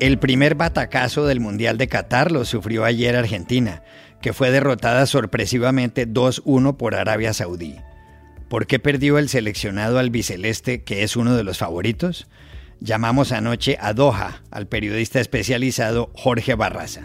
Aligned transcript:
El 0.00 0.20
primer 0.20 0.54
batacazo 0.54 1.26
del 1.26 1.40
Mundial 1.40 1.76
de 1.76 1.88
Qatar 1.88 2.30
lo 2.30 2.44
sufrió 2.44 2.84
ayer 2.84 3.16
Argentina, 3.16 3.82
que 4.22 4.32
fue 4.32 4.52
derrotada 4.52 5.06
sorpresivamente 5.06 6.06
2-1 6.06 6.76
por 6.76 6.94
Arabia 6.94 7.32
Saudí. 7.32 7.74
¿Por 8.48 8.68
qué 8.68 8.78
perdió 8.78 9.18
el 9.18 9.28
seleccionado 9.28 9.98
albiceleste, 9.98 10.84
que 10.84 11.02
es 11.02 11.16
uno 11.16 11.34
de 11.34 11.42
los 11.42 11.58
favoritos? 11.58 12.28
Llamamos 12.78 13.32
anoche 13.32 13.76
a 13.80 13.92
Doha 13.92 14.42
al 14.52 14.68
periodista 14.68 15.18
especializado 15.18 16.12
Jorge 16.14 16.54
Barraza. 16.54 17.02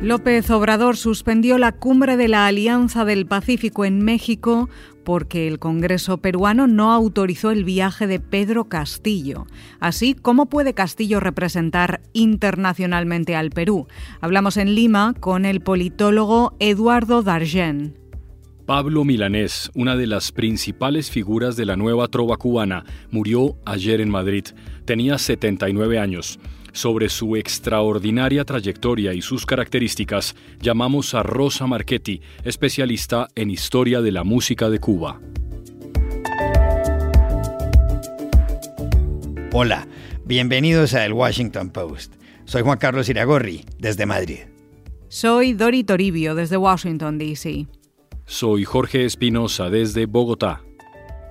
López 0.00 0.48
Obrador 0.50 0.96
suspendió 0.96 1.58
la 1.58 1.72
cumbre 1.72 2.16
de 2.16 2.28
la 2.28 2.46
Alianza 2.46 3.04
del 3.04 3.26
Pacífico 3.26 3.84
en 3.84 4.02
México 4.02 4.70
porque 5.06 5.46
el 5.46 5.60
Congreso 5.60 6.18
peruano 6.18 6.66
no 6.66 6.92
autorizó 6.92 7.52
el 7.52 7.62
viaje 7.62 8.08
de 8.08 8.18
Pedro 8.18 8.64
Castillo. 8.64 9.46
Así, 9.78 10.14
¿cómo 10.14 10.46
puede 10.46 10.74
Castillo 10.74 11.20
representar 11.20 12.02
internacionalmente 12.12 13.36
al 13.36 13.50
Perú? 13.50 13.86
Hablamos 14.20 14.56
en 14.56 14.74
Lima 14.74 15.14
con 15.20 15.44
el 15.44 15.60
politólogo 15.60 16.56
Eduardo 16.58 17.22
Dargen. 17.22 17.96
Pablo 18.66 19.04
Milanés, 19.04 19.70
una 19.76 19.94
de 19.94 20.08
las 20.08 20.32
principales 20.32 21.08
figuras 21.08 21.54
de 21.54 21.66
la 21.66 21.76
nueva 21.76 22.08
trova 22.08 22.36
cubana, 22.36 22.84
murió 23.12 23.56
ayer 23.64 24.00
en 24.00 24.10
Madrid. 24.10 24.46
Tenía 24.86 25.18
79 25.18 26.00
años. 26.00 26.40
Sobre 26.76 27.08
su 27.08 27.36
extraordinaria 27.36 28.44
trayectoria 28.44 29.14
y 29.14 29.22
sus 29.22 29.46
características, 29.46 30.36
llamamos 30.60 31.14
a 31.14 31.22
Rosa 31.22 31.66
Marchetti, 31.66 32.20
especialista 32.44 33.28
en 33.34 33.48
historia 33.48 34.02
de 34.02 34.12
la 34.12 34.24
música 34.24 34.68
de 34.68 34.78
Cuba. 34.78 35.18
Hola, 39.54 39.88
bienvenidos 40.26 40.92
a 40.92 41.06
El 41.06 41.14
Washington 41.14 41.70
Post. 41.70 42.16
Soy 42.44 42.60
Juan 42.60 42.76
Carlos 42.76 43.08
Iragorri, 43.08 43.64
desde 43.78 44.04
Madrid. 44.04 44.40
Soy 45.08 45.54
Dori 45.54 45.82
Toribio, 45.82 46.34
desde 46.34 46.58
Washington, 46.58 47.16
D.C. 47.16 47.68
Soy 48.26 48.66
Jorge 48.66 49.06
Espinosa, 49.06 49.70
desde 49.70 50.04
Bogotá. 50.04 50.60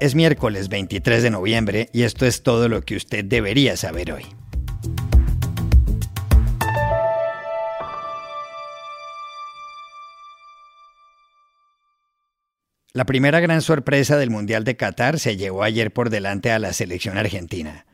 Es 0.02 0.16
miércoles 0.16 0.70
23 0.70 1.22
de 1.22 1.30
noviembre 1.30 1.90
y 1.94 2.02
esto 2.02 2.26
es 2.26 2.42
todo 2.42 2.68
lo 2.68 2.82
que 2.82 2.96
usted 2.96 3.24
debería 3.24 3.78
saber 3.78 4.12
hoy. 4.12 4.26
La 12.96 13.04
primera 13.04 13.42
gran 13.42 13.62
sorpresa 13.62 14.16
del 14.16 14.30
Mundial 14.30 14.64
de 14.64 14.78
Qatar 14.78 15.20
se 15.20 15.36
llevó 15.36 15.64
ayer 15.64 15.92
por 15.92 16.10
delante 16.10 16.52
a 16.52 16.60
la 16.60 16.72
selección 16.72 17.18
argentina. 17.18 17.86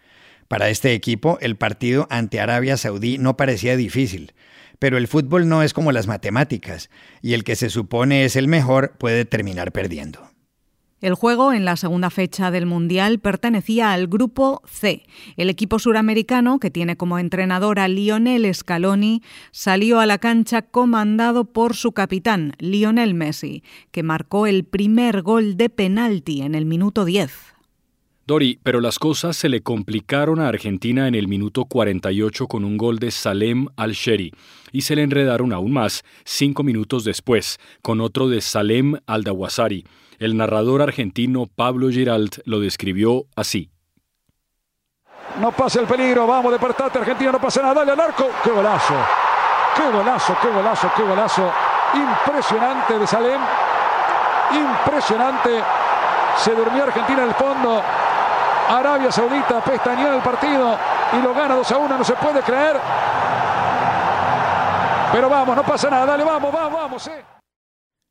Para 0.48 0.70
este 0.70 0.94
equipo, 0.94 1.40
el 1.42 1.56
partido 1.56 2.06
ante 2.12 2.40
Arabia 2.40 2.78
Saudí 2.78 3.18
no 3.18 3.36
parecía 3.36 3.76
difícil, 3.76 4.34
pero 4.78 5.00
el 5.00 5.08
fútbol 5.08 5.50
no 5.50 5.64
es 5.64 5.74
como 5.74 5.92
las 5.92 6.06
matemáticas, 6.06 6.92
y 7.24 7.34
el 7.34 7.44
que 7.44 7.56
se 7.56 7.72
supone 7.72 8.26
es 8.26 8.36
el 8.36 8.48
mejor 8.48 8.92
puede 9.00 9.26
terminar 9.26 9.72
perdiendo. 9.72 10.31
El 11.02 11.16
juego 11.16 11.52
en 11.52 11.66
la 11.66 11.78
segunda 11.78 12.12
fecha 12.12 12.52
del 12.52 12.68
Mundial 12.68 13.20
pertenecía 13.20 13.92
al 13.92 14.06
Grupo 14.06 14.62
C. 14.68 15.04
El 15.36 15.50
equipo 15.50 15.80
suramericano, 15.80 16.60
que 16.60 16.70
tiene 16.70 16.96
como 16.96 17.18
entrenador 17.18 17.80
a 17.80 17.88
Lionel 17.88 18.54
Scaloni, 18.54 19.24
salió 19.50 20.00
a 20.00 20.06
la 20.06 20.20
cancha 20.20 20.62
comandado 20.62 21.46
por 21.46 21.76
su 21.76 21.94
capitán, 21.94 22.54
Lionel 22.60 23.16
Messi, 23.16 23.64
que 23.90 24.04
marcó 24.04 24.46
el 24.46 24.64
primer 24.64 25.24
gol 25.24 25.58
de 25.58 25.72
penalti 25.72 26.44
en 26.44 26.54
el 26.54 26.68
minuto 26.68 27.04
10. 27.04 27.32
Dori, 28.28 28.60
pero 28.62 28.80
las 28.80 29.00
cosas 29.00 29.36
se 29.36 29.50
le 29.50 29.62
complicaron 29.62 30.40
a 30.40 30.48
Argentina 30.50 31.08
en 31.08 31.16
el 31.16 31.28
minuto 31.28 31.66
48 31.66 32.46
con 32.46 32.64
un 32.64 32.78
gol 32.78 33.00
de 33.00 33.10
Salem 33.10 33.66
Al-Sheri 33.76 34.32
y 34.72 34.82
se 34.82 34.96
le 34.96 35.02
enredaron 35.02 35.52
aún 35.52 35.74
más 35.74 36.04
cinco 36.24 36.62
minutos 36.62 37.04
después 37.04 37.60
con 37.82 38.00
otro 38.00 38.30
de 38.30 38.42
Salem 38.42 38.98
Al-Dawasari 39.08 39.84
el 40.22 40.38
narrador 40.38 40.84
argentino 40.84 41.48
Pablo 41.48 41.90
Giralt 41.90 42.38
lo 42.46 42.60
describió 42.60 43.26
así. 43.36 43.72
No 45.40 45.52
pasa 45.52 45.80
el 45.80 45.88
peligro, 45.88 46.28
vamos, 46.28 46.52
despertate 46.52 47.00
Argentina, 47.00 47.32
no 47.32 47.42
pasa 47.42 47.64
nada, 47.64 47.74
dale 47.74 47.94
al 47.94 48.00
arco. 48.00 48.30
¡Qué 48.44 48.52
golazo! 48.52 48.94
¡Qué 49.76 49.90
golazo, 49.90 50.38
qué 50.40 50.50
golazo, 50.50 50.92
qué 50.96 51.04
golazo! 51.04 51.52
Impresionante 51.96 53.00
de 53.00 53.08
Salem. 53.08 53.42
Impresionante. 54.54 55.64
Se 56.38 56.54
durmió 56.54 56.84
Argentina 56.84 57.24
en 57.24 57.30
el 57.30 57.34
fondo. 57.34 57.82
Arabia 58.70 59.12
Saudita 59.12 59.60
pestañeó 59.64 60.14
el 60.14 60.22
partido 60.22 60.78
y 61.14 61.22
lo 61.24 61.34
gana 61.34 61.56
2 61.56 61.72
a 61.72 61.78
1, 61.78 61.98
no 61.98 62.04
se 62.04 62.14
puede 62.14 62.42
creer. 62.42 62.80
Pero 65.12 65.30
vamos, 65.30 65.56
no 65.56 65.64
pasa 65.64 65.90
nada, 65.90 66.06
dale, 66.06 66.24
vamos, 66.24 66.54
vamos, 66.54 66.80
vamos. 66.80 67.08
Eh. 67.08 67.41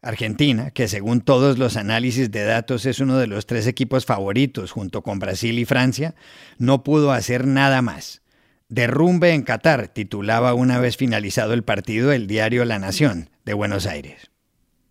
Argentina, 0.02 0.70
que 0.70 0.88
según 0.88 1.20
todos 1.20 1.58
los 1.58 1.76
análisis 1.76 2.30
de 2.30 2.44
datos 2.44 2.86
es 2.86 3.00
uno 3.00 3.18
de 3.18 3.26
los 3.26 3.46
tres 3.46 3.66
equipos 3.66 4.06
favoritos 4.06 4.72
junto 4.72 5.02
con 5.02 5.18
Brasil 5.18 5.58
y 5.58 5.64
Francia, 5.64 6.14
no 6.58 6.82
pudo 6.82 7.12
hacer 7.12 7.46
nada 7.46 7.82
más. 7.82 8.22
Derrumbe 8.68 9.34
en 9.34 9.42
Qatar, 9.42 9.88
titulaba 9.88 10.54
una 10.54 10.78
vez 10.78 10.96
finalizado 10.96 11.52
el 11.52 11.64
partido 11.64 12.12
el 12.12 12.26
diario 12.26 12.64
La 12.64 12.78
Nación 12.78 13.28
de 13.44 13.54
Buenos 13.54 13.86
Aires. 13.86 14.29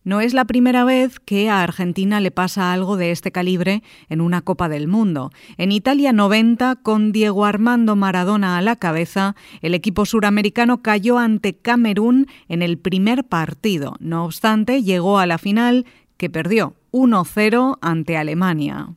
No 0.03 0.21
es 0.21 0.33
la 0.33 0.45
primera 0.45 0.85
vez 0.85 1.19
que 1.19 1.49
a 1.49 1.61
Argentina 1.61 2.21
le 2.21 2.31
pasa 2.31 2.71
algo 2.71 2.95
de 2.95 3.11
este 3.11 3.31
calibre 3.31 3.83
en 4.07 4.21
una 4.21 4.41
Copa 4.41 4.69
del 4.69 4.87
Mundo. 4.87 5.31
En 5.57 5.71
Italia 5.73 6.13
90, 6.13 6.77
con 6.77 7.11
Diego 7.11 7.43
Armando 7.43 7.95
Maradona 7.97 8.57
a 8.57 8.61
la 8.61 8.77
cabeza, 8.77 9.35
el 9.61 9.73
equipo 9.73 10.05
suramericano 10.05 10.81
cayó 10.81 11.17
ante 11.17 11.53
Camerún 11.53 12.27
en 12.47 12.61
el 12.61 12.77
primer 12.77 13.25
partido. 13.25 13.95
No 13.99 14.23
obstante, 14.23 14.83
llegó 14.83 15.19
a 15.19 15.25
la 15.25 15.37
final, 15.37 15.85
que 16.15 16.29
perdió 16.29 16.75
1-0 16.91 17.77
ante 17.81 18.17
Alemania. 18.17 18.95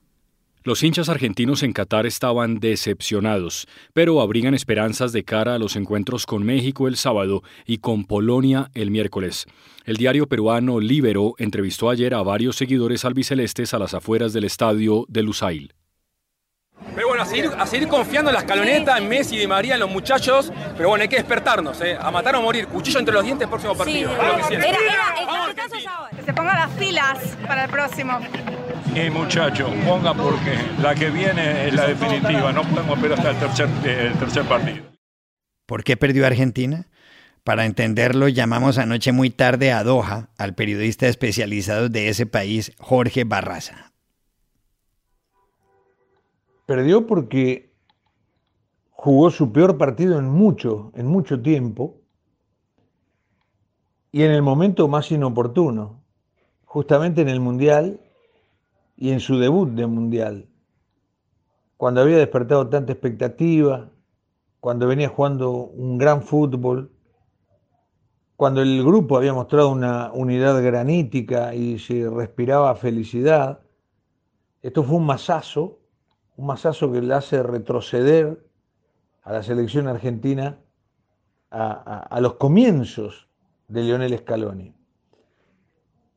Los 0.65 0.85
hinchas 0.85 1.09
argentinos 1.09 1.65
en 1.65 1.73
Qatar 1.73 2.07
estaban 2.07 2.61
decepcionados, 2.61 3.67
pero 3.95 4.21
abrigan 4.21 4.55
esperanzas 4.55 5.13
de 5.13 5.25
cara 5.25 5.57
a 5.57 5.59
los 5.59 5.75
encuentros 5.75 6.25
con 6.25 6.45
México 6.45 6.87
el 6.87 6.97
sábado 6.97 7.43
y 7.67 7.79
con 7.79 8.05
Polonia 8.05 8.71
el 8.75 8.93
miércoles. 8.93 9.47
El 9.85 9.97
diario 9.97 10.29
peruano 10.29 10.79
Libero 10.79 11.35
entrevistó 11.39 11.91
ayer 11.91 12.15
a 12.15 12.23
varios 12.23 12.55
seguidores 12.55 13.05
albicelestes 13.05 13.75
a 13.75 13.81
las 13.81 13.93
afueras 13.93 14.33
del 14.33 14.45
estadio 14.45 15.05
de 15.09 15.25
Lusail. 15.25 15.73
Pero 16.95 17.09
bueno, 17.09 17.23
a 17.23 17.67
seguir, 17.67 17.89
confiando 17.89 18.31
en 18.31 18.35
la 18.35 18.41
escaloneta, 18.41 18.99
en 18.99 19.09
Messi, 19.09 19.41
y 19.41 19.47
María, 19.47 19.75
en 19.75 19.81
los 19.81 19.91
muchachos. 19.91 20.53
Pero 20.77 20.91
bueno, 20.91 21.03
hay 21.03 21.09
que 21.09 21.17
despertarnos, 21.17 21.81
¿eh? 21.81 21.97
A 22.01 22.11
matar 22.11 22.37
o 22.37 22.43
morir. 22.43 22.67
Cuchillo 22.67 22.99
entre 22.99 23.15
los 23.15 23.25
dientes, 23.25 23.49
próximo 23.49 23.75
partido. 23.75 24.11
Sí, 24.49 24.55
era, 24.55 24.67
era, 24.67 26.09
que 26.17 26.23
se 26.23 26.33
ponga 26.35 26.55
las 26.55 26.71
pilas 26.71 27.19
para 27.47 27.65
el 27.65 27.71
próximo. 27.71 28.21
Y 28.95 29.09
muchacho, 29.09 29.73
ponga 29.87 30.13
porque 30.13 30.55
la 30.81 30.95
que 30.95 31.09
viene 31.11 31.69
es 31.69 31.75
la 31.75 31.87
definitiva. 31.87 32.53
No 32.53 32.63
podemos 32.63 32.97
esperar 32.97 33.19
hasta 33.19 33.31
el 33.31 33.37
tercer, 33.37 33.69
el 33.85 34.13
tercer 34.15 34.45
partido. 34.45 34.85
¿Por 35.67 35.85
qué 35.85 35.97
perdió 35.97 36.27
Argentina? 36.27 36.89
Para 37.45 37.65
entenderlo, 37.65 38.29
llamamos 38.29 38.79
anoche 38.79 39.11
muy 39.11 39.31
tarde 39.31 39.73
a 39.73 39.83
Doha 39.83 40.29
al 40.39 40.55
periodista 40.55 41.09
especializado 41.09 41.89
de 41.89 42.09
ese 42.09 42.27
país, 42.27 42.73
Jorge 42.79 43.25
Barraza. 43.25 43.92
Perdió 46.67 47.07
porque 47.07 47.73
jugó 48.91 49.31
su 49.31 49.53
peor 49.53 49.79
partido 49.79 50.19
en 50.19 50.29
mucho, 50.29 50.93
en 50.95 51.07
mucho 51.07 51.41
tiempo 51.41 51.97
y 54.11 54.23
en 54.23 54.31
el 54.31 54.43
momento 54.43 54.89
más 54.89 55.11
inoportuno, 55.11 56.03
justamente 56.65 57.23
en 57.23 57.29
el 57.29 57.41
Mundial 57.41 58.01
y 58.97 59.11
en 59.11 59.21
su 59.21 59.39
debut 59.39 59.71
de 59.71 59.87
Mundial, 59.87 60.49
cuando 61.77 62.03
había 62.03 62.19
despertado 62.19 62.69
tanta 62.69 62.93
expectativa, 62.93 63.91
cuando 64.61 64.87
venía 64.87 65.09
jugando 65.09 65.51
un 65.51 65.99
gran 65.99 66.23
fútbol 66.23 66.93
cuando 68.43 68.61
el 68.61 68.83
grupo 68.83 69.17
había 69.17 69.33
mostrado 69.33 69.71
una 69.71 70.11
unidad 70.13 70.61
granítica 70.65 71.55
y 71.55 71.79
se 71.79 72.11
respiraba 72.11 72.75
felicidad, 72.75 73.61
esto 74.63 74.83
fue 74.83 74.97
un 74.97 75.07
masazo, 75.07 75.79
un 76.37 76.47
masazo 76.47 76.91
que 76.91 77.03
le 77.03 77.15
hace 77.15 77.43
retroceder 77.43 78.45
a 79.23 79.33
la 79.33 79.43
selección 79.43 79.87
argentina 79.89 80.59
a, 81.51 82.19
los 82.23 82.35
comienzos 82.35 83.29
de 83.69 83.83
Lionel 83.83 84.17
Scaloni. 84.19 84.75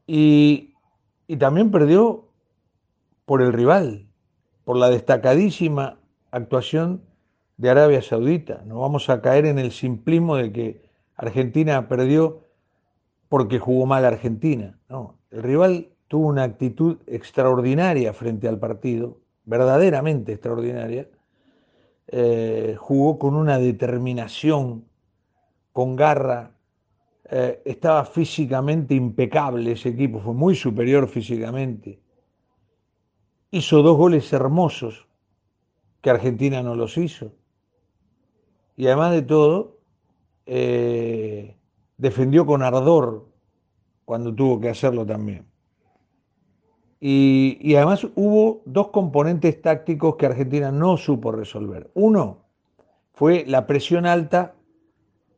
Y, 0.08 0.74
y 1.28 1.36
también 1.36 1.72
perdió 1.72 2.30
por 3.26 3.42
el 3.42 3.52
rival, 3.52 4.08
por 4.64 4.78
la 4.78 4.90
destacadísima 4.90 6.00
actuación 6.32 7.02
de 7.58 7.70
Arabia 7.70 8.02
Saudita. 8.02 8.62
No 8.66 8.80
vamos 8.80 9.10
a 9.10 9.22
caer 9.22 9.46
en 9.46 9.60
el 9.60 9.72
simplismo 9.72 10.38
de 10.38 10.54
que 10.54 10.90
Argentina 11.16 11.88
perdió 11.90 12.44
porque 13.28 13.60
jugó 13.60 13.86
mal 13.86 14.06
Argentina. 14.06 14.80
No, 14.88 15.18
el 15.32 15.44
rival 15.44 15.90
tuvo 16.08 16.28
una 16.28 16.44
actitud 16.44 16.98
extraordinaria 17.08 18.14
frente 18.14 18.48
al 18.48 18.60
partido 18.60 19.18
verdaderamente 19.46 20.34
extraordinaria, 20.34 21.08
eh, 22.08 22.76
jugó 22.78 23.18
con 23.18 23.36
una 23.36 23.58
determinación, 23.58 24.86
con 25.72 25.96
garra, 25.96 26.52
eh, 27.30 27.62
estaba 27.66 28.06
físicamente 28.06 28.94
impecable 28.94 29.72
ese 29.72 29.90
equipo, 29.90 30.20
fue 30.20 30.34
muy 30.34 30.56
superior 30.56 31.08
físicamente. 31.08 32.00
Hizo 33.52 33.82
dos 33.82 33.98
goles 33.98 34.32
hermosos 34.34 35.08
que 36.02 36.10
Argentina 36.10 36.62
no 36.62 36.76
los 36.76 36.98
hizo. 36.98 37.34
Y 38.78 38.88
además 38.88 39.14
de 39.14 39.22
todo, 39.24 39.80
eh, 40.46 41.56
defendió 41.98 42.46
con 42.46 42.62
ardor 42.62 43.28
cuando 44.04 44.34
tuvo 44.34 44.60
que 44.60 44.70
hacerlo 44.70 45.06
también. 45.06 45.46
Y, 47.00 47.76
además 47.76 48.08
hubo 48.16 48.62
dos 48.66 48.90
componentes 48.90 49.62
tácticos 49.62 50.16
que 50.16 50.26
Argentina 50.26 50.72
no 50.72 50.98
supo 50.98 51.32
resolver. 51.32 51.92
Uno 51.94 52.46
fue 53.14 53.44
la 53.46 53.68
presión 53.68 54.06
alta 54.06 54.56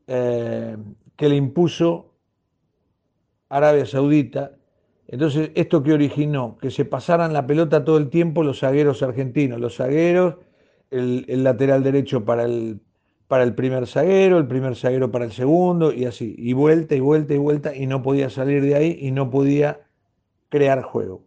eh, 0.07 0.77
que 1.15 1.29
le 1.29 1.35
impuso 1.35 2.13
Arabia 3.49 3.85
Saudita. 3.85 4.51
Entonces, 5.07 5.51
¿esto 5.55 5.83
que 5.83 5.93
originó? 5.93 6.57
Que 6.57 6.71
se 6.71 6.85
pasaran 6.85 7.33
la 7.33 7.47
pelota 7.47 7.83
todo 7.83 7.97
el 7.97 8.09
tiempo 8.09 8.43
los 8.43 8.59
zagueros 8.59 9.01
argentinos. 9.03 9.59
Los 9.59 9.77
zagueros, 9.77 10.35
el, 10.91 11.25
el 11.27 11.43
lateral 11.43 11.83
derecho 11.83 12.23
para 12.23 12.43
el, 12.43 12.81
para 13.27 13.43
el 13.43 13.55
primer 13.55 13.87
zaguero, 13.87 14.37
el 14.37 14.47
primer 14.47 14.75
zaguero 14.75 15.11
para 15.11 15.25
el 15.25 15.31
segundo, 15.31 15.91
y 15.91 16.05
así. 16.05 16.35
Y 16.37 16.53
vuelta 16.53 16.95
y 16.95 16.99
vuelta 16.99 17.33
y 17.33 17.37
vuelta, 17.37 17.75
y 17.75 17.87
no 17.87 18.01
podía 18.01 18.29
salir 18.29 18.61
de 18.63 18.75
ahí 18.75 18.97
y 19.01 19.11
no 19.11 19.29
podía 19.29 19.81
crear 20.49 20.81
juego. 20.81 21.26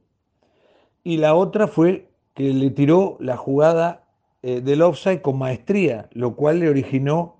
Y 1.02 1.16
la 1.16 1.34
otra 1.34 1.66
fue 1.66 2.08
que 2.34 2.52
le 2.52 2.70
tiró 2.70 3.16
la 3.20 3.36
jugada 3.36 4.04
eh, 4.42 4.60
del 4.60 4.82
offside 4.82 5.20
con 5.20 5.38
maestría, 5.38 6.08
lo 6.12 6.34
cual 6.34 6.60
le 6.60 6.68
originó 6.68 7.36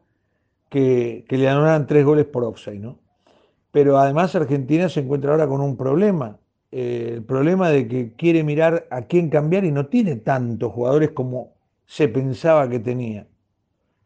que, 0.69 1.25
le 1.29 1.49
anularan 1.49 1.87
tres 1.87 2.05
goles 2.05 2.27
por 2.27 2.45
offside, 2.45 2.79
¿no? 2.79 2.99
Pero 3.73 3.99
además 3.99 4.35
Argentina 4.35 4.89
se 4.89 5.01
encuentra 5.01 5.33
ahora 5.33 5.47
con 5.47 5.61
un 5.61 5.77
problema, 5.77 6.39
eh, 6.73 7.13
el 7.15 7.23
problema 7.23 7.71
de 7.71 7.89
que 7.89 8.13
quiere 8.15 8.45
mirar 8.45 8.87
a 8.91 9.03
quién 9.03 9.31
cambiar 9.31 9.65
y 9.65 9.73
no 9.73 9.87
tiene 9.87 10.17
tantos 10.17 10.73
jugadores 10.73 11.11
como 11.11 11.55
se 11.87 12.09
pensaba 12.09 12.69
que 12.69 12.79
tenía. 12.79 13.27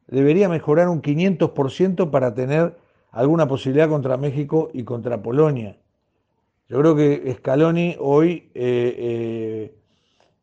Debería 0.06 0.49
mejorar 0.49 0.89
un 0.89 1.03
500% 1.03 2.11
para 2.11 2.35
tener 2.35 2.77
alguna 3.11 3.49
posibilidad 3.49 3.89
contra 3.89 4.17
México 4.17 4.71
y 4.73 4.85
contra 4.85 5.23
Polonia. 5.23 5.79
Yo 6.69 6.79
creo 6.79 6.97
que 6.97 7.35
Scaloni 7.39 7.97
hoy 7.99 8.51
eh, 8.55 8.95
eh, 8.99 9.79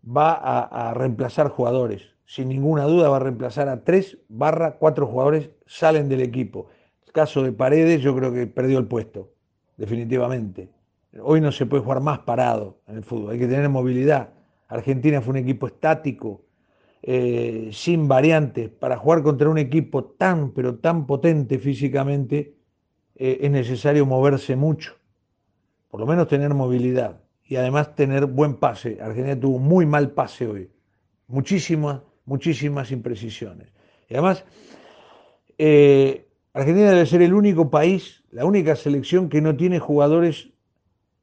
va 0.05 0.33
a, 0.33 0.93
reemplazar 0.93 1.49
jugadores. 1.49 2.03
Sin 2.25 2.49
ninguna 2.49 2.83
duda 2.83 3.09
va 3.09 3.17
a 3.17 3.21
reemplazar 3.21 3.67
a 3.67 3.83
tres 3.83 4.19
barra 4.29 4.77
cuatro 4.77 5.07
jugadores 5.07 5.49
salen 5.65 6.09
del 6.09 6.21
equipo. 6.21 6.67
El 7.07 7.11
caso 7.11 7.41
de 7.41 7.51
Paredes 7.51 8.01
yo 8.01 8.15
creo 8.15 8.31
que 8.31 8.45
perdió 8.45 8.77
el 8.77 8.85
puesto, 8.85 9.31
definitivamente. 9.77 10.69
Hoy 11.21 11.41
no 11.41 11.51
se 11.51 11.65
puede 11.65 11.83
jugar 11.83 12.01
más 12.01 12.19
parado 12.19 12.77
en 12.87 12.97
el 12.97 13.03
fútbol, 13.03 13.31
hay 13.31 13.39
que 13.39 13.47
tener 13.47 13.67
movilidad. 13.67 14.29
Argentina 14.67 15.21
fue 15.21 15.31
un 15.31 15.37
equipo 15.37 15.67
estático, 15.67 16.45
eh, 17.01 17.69
sin 17.73 18.07
variantes. 18.07 18.69
Para 18.69 18.95
jugar 18.95 19.23
contra 19.23 19.49
un 19.49 19.57
equipo 19.57 20.05
tan, 20.05 20.51
pero 20.51 20.75
tan 20.75 21.07
potente 21.07 21.57
físicamente, 21.57 22.55
es 23.15 23.51
necesario 23.51 24.05
moverse 24.05 24.55
mucho 24.55 25.00
por 25.91 25.99
lo 25.99 26.07
menos 26.07 26.27
tener 26.27 26.53
movilidad 26.53 27.19
y 27.45 27.57
además 27.57 27.95
tener 27.95 28.25
buen 28.25 28.55
pase. 28.55 28.99
Argentina 29.01 29.37
tuvo 29.37 29.59
muy 29.59 29.85
mal 29.85 30.11
pase 30.11 30.47
hoy, 30.47 30.69
muchísimas, 31.27 32.01
muchísimas 32.25 32.91
imprecisiones. 32.91 33.67
Y 34.09 34.13
además, 34.13 34.45
eh, 35.57 36.27
Argentina 36.53 36.91
debe 36.91 37.05
ser 37.05 37.21
el 37.21 37.33
único 37.33 37.69
país, 37.69 38.23
la 38.31 38.45
única 38.45 38.75
selección 38.77 39.27
que 39.27 39.41
no 39.41 39.55
tiene 39.57 39.79
jugadores 39.79 40.49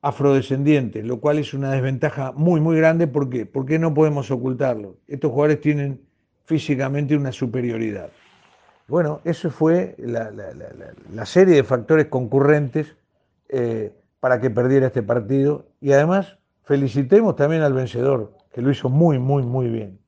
afrodescendientes, 0.03 1.05
lo 1.05 1.19
cual 1.19 1.39
es 1.39 1.55
una 1.55 1.73
desventaja 1.73 2.33
muy, 2.33 2.61
muy 2.61 2.77
grande. 2.77 3.07
¿Por 3.07 3.31
qué? 3.31 3.47
Porque 3.47 3.79
no 3.79 3.95
podemos 3.95 4.31
ocultarlo. 4.31 4.99
Estos 5.07 5.31
jugadores 5.31 5.63
tienen 5.63 6.03
físicamente 6.45 7.17
una 7.17 7.33
superioridad. 7.33 8.11
Bueno, 8.87 9.21
eso 9.25 9.51
fue 9.51 9.95
la, 9.99 10.31
la, 10.31 10.53
la, 11.13 11.27
serie 11.27 11.57
de 11.57 11.65
factores 11.65 12.07
concurrentes 12.07 12.97
eh, 13.51 13.93
para 14.21 14.41
que 14.41 14.51
perdiera 14.51 14.87
este 14.87 15.03
partido 15.03 15.69
y 15.81 15.93
además 15.93 16.39
felicitemos 16.65 17.37
también 17.37 17.63
al 17.63 17.73
vencedor, 17.73 18.37
que 18.53 18.63
lo 18.63 18.71
hizo 18.71 18.89
muy, 18.89 19.19
muy, 19.19 19.43
muy 19.43 19.69
bien. 19.69 20.01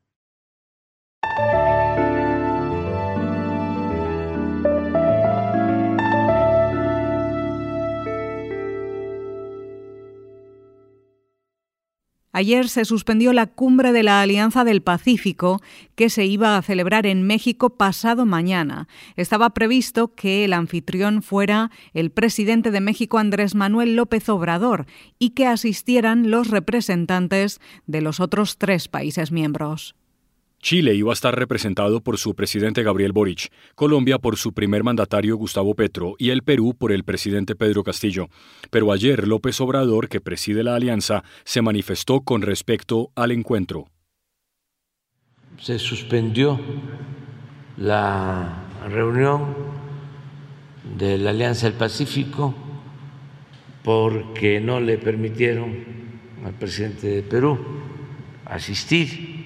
Ayer 12.41 12.71
se 12.71 12.87
suspendió 12.87 13.35
la 13.35 13.49
cumbre 13.49 13.93
de 13.93 14.03
la 14.03 14.23
Alianza 14.23 14.65
del 14.65 14.81
Pacífico 14.81 15.61
que 15.95 16.09
se 16.09 16.25
iba 16.25 16.57
a 16.57 16.63
celebrar 16.63 17.05
en 17.05 17.23
México 17.23 17.77
pasado 17.77 18.25
mañana. 18.25 18.89
Estaba 19.15 19.51
previsto 19.51 20.15
que 20.15 20.47
el 20.47 20.55
anfitrión 20.55 21.21
fuera 21.21 21.71
el 21.93 22.11
presidente 22.11 22.71
de 22.71 22.81
México 22.81 23.19
Andrés 23.19 23.55
Manuel 23.55 23.95
López 23.95 24.27
Obrador 24.31 24.87
y 25.19 25.31
que 25.31 25.47
asistieran 25.47 26.31
los 26.31 26.49
representantes 26.49 27.61
de 27.87 28.01
los 28.01 28.21
otros 28.21 28.57
tres 28.57 28.89
países 28.89 29.33
miembros. 29.33 29.95
Chile 30.63 30.95
iba 30.95 31.11
a 31.11 31.15
estar 31.15 31.35
representado 31.35 32.03
por 32.03 32.19
su 32.19 32.35
presidente 32.35 32.83
Gabriel 32.83 33.13
Boric, 33.13 33.51
Colombia 33.75 34.19
por 34.19 34.37
su 34.37 34.53
primer 34.53 34.85
mandatario 34.85 35.37
Gustavo 35.37 35.75
Petro 35.75 36.17
y 36.19 36.31
el 36.31 36.43
Perú 36.43 36.75
por 36.79 36.93
el 36.93 37.03
presidente 37.03 37.57
Pedro 37.57 37.83
Castillo. 37.83 38.29
Pero 38.71 38.93
ayer 38.93 39.27
López 39.27 39.59
Obrador, 39.63 40.11
que 40.11 40.21
preside 40.21 40.63
la 40.63 40.75
alianza, 40.75 41.25
se 41.45 41.63
manifestó 41.63 42.21
con 42.21 42.43
respecto 42.43 43.11
al 43.15 43.33
encuentro. 43.33 43.87
Se 45.59 45.79
suspendió 45.79 46.61
la 47.79 48.65
reunión 48.87 49.55
de 50.99 51.17
la 51.17 51.31
Alianza 51.31 51.69
del 51.69 51.79
Pacífico 51.79 52.55
porque 53.83 54.61
no 54.61 54.79
le 54.79 54.99
permitieron 54.99 55.85
al 56.45 56.53
presidente 56.53 57.07
de 57.07 57.23
Perú 57.23 57.59
asistir 58.45 59.40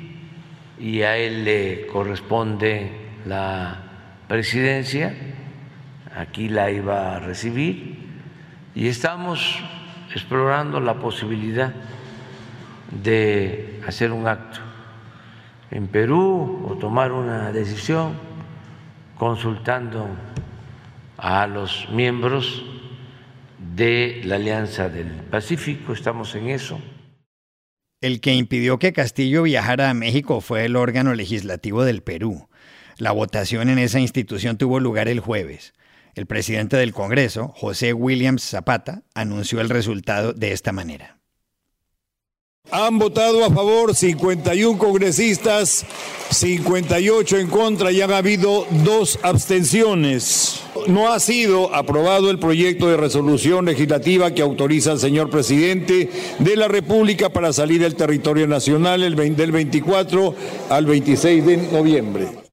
y 0.85 1.01
a 1.01 1.17
él 1.17 1.47
le 1.47 1.87
corresponde 1.87 2.91
la 3.25 3.81
presidencia, 4.29 5.15
aquí 6.15 6.51
la 6.51 6.71
iba 6.71 7.17
a 7.17 7.21
recibir, 7.21 8.01
y 8.75 8.89
estamos 8.89 9.61
explorando 10.15 10.81
la 10.81 10.93
posibilidad 10.97 11.73
de 13.03 13.81
hacer 13.89 14.13
un 14.13 14.29
acto 14.29 14.61
en 15.71 15.87
Perú 15.87 16.67
o 16.69 16.75
tomar 16.75 17.13
una 17.13 17.51
decisión 17.51 18.13
consultando 19.17 20.07
a 21.17 21.47
los 21.47 21.89
miembros 21.93 22.63
de 23.75 24.21
la 24.27 24.35
Alianza 24.35 24.91
del 24.91 25.07
Pacífico, 25.07 25.95
estamos 25.95 26.35
en 26.35 26.51
eso. 26.51 26.79
El 28.01 28.21
que 28.21 28.35
impidió 28.35 28.79
que 28.79 28.93
Castillo 28.93 29.43
viajara 29.43 29.91
a 29.91 29.95
México 29.95 30.41
fue 30.41 30.65
el 30.65 30.77
órgano 30.77 31.15
legislativo 31.15 31.85
del 31.85 32.03
Perú. 32.03 32.49
La 32.99 33.13
votación 33.13 33.71
en 33.71 33.79
esa 33.79 34.01
institución 34.01 34.59
tuvo 34.59 34.79
lugar 34.79 35.09
el 35.09 35.21
jueves. 35.21 35.73
El 36.15 36.27
presidente 36.27 36.77
del 36.77 36.93
Congreso, 36.93 37.49
José 37.49 37.93
Williams 37.93 38.43
Zapata, 38.43 39.03
anunció 39.15 39.61
el 39.61 39.69
resultado 39.69 40.33
de 40.33 40.53
esta 40.53 40.73
manera. 40.73 41.19
Han 42.71 42.99
votado 42.99 43.45
a 43.45 43.51
favor 43.51 43.95
51 43.95 44.79
congresistas, 44.79 45.87
58 46.31 47.39
en 47.39 47.47
contra 47.47 47.93
y 47.93 48.01
han 48.01 48.11
habido 48.11 48.67
dos 48.83 49.21
abstenciones. 49.23 50.61
No 50.89 51.13
ha 51.13 51.21
sido 51.21 51.73
aprobado 51.73 52.31
el 52.31 52.41
proyecto 52.41 52.89
de 52.89 52.97
resolución 52.97 53.67
legislativa 53.67 54.33
que 54.33 54.43
autoriza 54.43 54.91
al 54.91 54.99
señor 54.99 55.31
presidente 55.31 56.11
de 56.41 56.57
la 56.57 56.67
República 56.67 57.29
para 57.29 57.53
salir 57.53 57.81
del 57.81 57.95
territorio 57.95 58.49
nacional 58.49 59.05
el 59.05 59.15
20, 59.15 59.41
del 59.41 59.53
24 59.53 60.35
al 60.69 60.87
26 60.87 61.47
de 61.47 61.57
noviembre. 61.57 62.44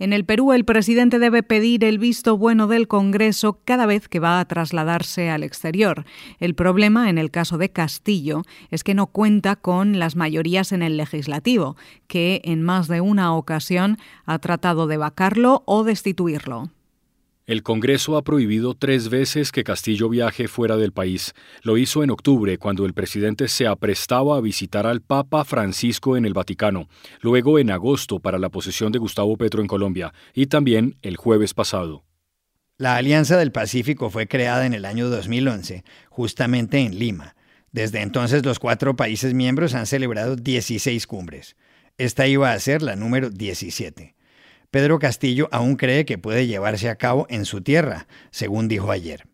En 0.00 0.14
el 0.14 0.24
Perú, 0.24 0.54
el 0.54 0.64
presidente 0.64 1.18
debe 1.18 1.42
pedir 1.42 1.84
el 1.84 1.98
visto 1.98 2.38
bueno 2.38 2.66
del 2.66 2.88
Congreso 2.88 3.60
cada 3.66 3.84
vez 3.84 4.08
que 4.08 4.18
va 4.18 4.40
a 4.40 4.44
trasladarse 4.46 5.28
al 5.28 5.42
exterior. 5.42 6.06
El 6.38 6.54
problema, 6.54 7.10
en 7.10 7.18
el 7.18 7.30
caso 7.30 7.58
de 7.58 7.68
Castillo, 7.68 8.40
es 8.70 8.82
que 8.82 8.94
no 8.94 9.08
cuenta 9.08 9.56
con 9.56 9.98
las 9.98 10.16
mayorías 10.16 10.72
en 10.72 10.82
el 10.82 10.96
legislativo, 10.96 11.76
que 12.06 12.40
en 12.44 12.62
más 12.62 12.88
de 12.88 13.02
una 13.02 13.34
ocasión 13.34 13.98
ha 14.24 14.38
tratado 14.38 14.86
de 14.86 14.96
vacarlo 14.96 15.64
o 15.66 15.84
destituirlo. 15.84 16.70
El 17.46 17.62
Congreso 17.62 18.16
ha 18.16 18.22
prohibido 18.22 18.74
tres 18.74 19.08
veces 19.08 19.50
que 19.50 19.64
Castillo 19.64 20.08
viaje 20.08 20.46
fuera 20.46 20.76
del 20.76 20.92
país. 20.92 21.34
Lo 21.62 21.78
hizo 21.78 22.04
en 22.04 22.10
octubre, 22.10 22.58
cuando 22.58 22.86
el 22.86 22.94
presidente 22.94 23.48
se 23.48 23.66
aprestaba 23.66 24.36
a 24.36 24.40
visitar 24.40 24.86
al 24.86 25.00
Papa 25.00 25.44
Francisco 25.44 26.16
en 26.16 26.24
el 26.24 26.34
Vaticano, 26.34 26.88
luego 27.20 27.58
en 27.58 27.70
agosto 27.70 28.20
para 28.20 28.38
la 28.38 28.50
posesión 28.50 28.92
de 28.92 28.98
Gustavo 28.98 29.36
Petro 29.36 29.62
en 29.62 29.68
Colombia, 29.68 30.12
y 30.32 30.46
también 30.46 30.96
el 31.02 31.16
jueves 31.16 31.54
pasado. 31.54 32.04
La 32.76 32.96
Alianza 32.96 33.36
del 33.36 33.52
Pacífico 33.52 34.10
fue 34.10 34.26
creada 34.26 34.64
en 34.64 34.72
el 34.72 34.84
año 34.84 35.10
2011, 35.10 35.84
justamente 36.08 36.78
en 36.78 36.98
Lima. 36.98 37.34
Desde 37.72 38.00
entonces 38.00 38.44
los 38.44 38.58
cuatro 38.58 38.96
países 38.96 39.34
miembros 39.34 39.74
han 39.74 39.86
celebrado 39.86 40.36
16 40.36 41.06
cumbres. 41.06 41.56
Esta 41.98 42.26
iba 42.26 42.52
a 42.52 42.58
ser 42.58 42.80
la 42.82 42.96
número 42.96 43.28
17. 43.28 44.14
Pedro 44.70 45.00
Castillo 45.00 45.48
aún 45.50 45.76
cree 45.76 46.04
que 46.04 46.18
puede 46.18 46.46
llevarse 46.46 46.88
a 46.88 46.96
cabo 46.96 47.26
en 47.28 47.44
su 47.44 47.60
tierra, 47.60 48.06
según 48.30 48.68
dijo 48.68 48.92
ayer. 48.92 49.26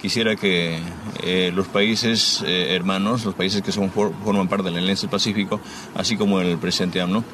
Quisiera 0.00 0.36
que 0.36 0.80
eh, 1.22 1.52
los 1.54 1.68
países 1.68 2.42
eh, 2.44 2.74
hermanos, 2.74 3.24
los 3.24 3.34
países 3.34 3.62
que 3.62 3.72
forman 3.72 4.48
parte 4.48 4.64
del 4.64 4.76
Alianza 4.76 5.08
Pacífico, 5.08 5.60
así 5.94 6.16
como 6.16 6.40
el 6.40 6.58
presidente 6.58 7.00
AMNO, 7.00 7.24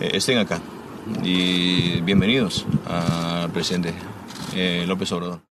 eh, 0.00 0.10
estén 0.14 0.38
acá. 0.38 0.60
Y 1.22 2.00
bienvenidos 2.02 2.64
al 2.86 3.50
presidente 3.50 3.92
López 4.86 5.10
Obrador. 5.12 5.47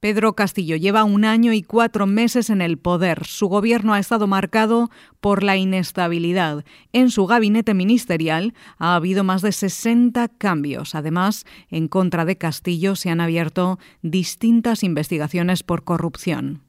Pedro 0.00 0.32
Castillo 0.32 0.76
lleva 0.76 1.04
un 1.04 1.26
año 1.26 1.52
y 1.52 1.62
cuatro 1.62 2.06
meses 2.06 2.48
en 2.48 2.62
el 2.62 2.78
poder. 2.78 3.26
Su 3.26 3.48
gobierno 3.48 3.92
ha 3.92 3.98
estado 3.98 4.26
marcado 4.26 4.90
por 5.20 5.42
la 5.42 5.58
inestabilidad. 5.58 6.64
En 6.94 7.10
su 7.10 7.26
gabinete 7.26 7.74
ministerial 7.74 8.54
ha 8.78 8.94
habido 8.94 9.24
más 9.24 9.42
de 9.42 9.52
60 9.52 10.28
cambios. 10.28 10.94
Además, 10.94 11.44
en 11.68 11.86
contra 11.86 12.24
de 12.24 12.38
Castillo 12.38 12.96
se 12.96 13.10
han 13.10 13.20
abierto 13.20 13.78
distintas 14.00 14.84
investigaciones 14.84 15.62
por 15.62 15.84
corrupción. 15.84 16.62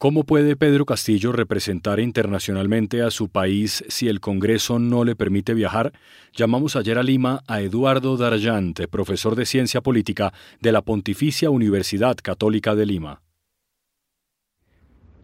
¿Cómo 0.00 0.22
puede 0.22 0.54
Pedro 0.54 0.86
Castillo 0.86 1.32
representar 1.32 1.98
internacionalmente 1.98 3.02
a 3.02 3.10
su 3.10 3.30
país 3.30 3.82
si 3.88 4.08
el 4.08 4.20
Congreso 4.20 4.78
no 4.78 5.02
le 5.02 5.16
permite 5.16 5.54
viajar? 5.54 5.92
Llamamos 6.32 6.76
ayer 6.76 6.98
a 6.98 7.02
Lima 7.02 7.40
a 7.48 7.62
Eduardo 7.62 8.16
Darjante, 8.16 8.86
profesor 8.86 9.34
de 9.34 9.44
Ciencia 9.44 9.80
Política 9.80 10.32
de 10.60 10.70
la 10.70 10.82
Pontificia 10.82 11.50
Universidad 11.50 12.14
Católica 12.22 12.76
de 12.76 12.86
Lima. 12.86 13.22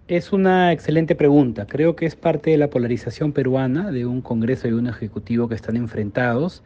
Es 0.09 0.33
una 0.33 0.73
excelente 0.73 1.14
pregunta. 1.14 1.69
Creo 1.69 1.95
que 1.95 2.07
es 2.07 2.16
parte 2.16 2.50
de 2.50 2.59
la 2.59 2.69
polarización 2.69 3.31
peruana 3.31 3.93
de 3.93 4.07
un 4.07 4.23
Congreso 4.23 4.66
y 4.66 4.73
un 4.73 4.88
Ejecutivo 4.88 5.49
que 5.49 5.54
están 5.54 5.76
enfrentados, 5.76 6.64